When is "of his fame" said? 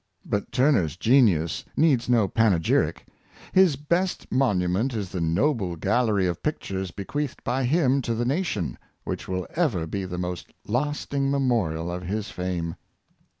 11.91-12.77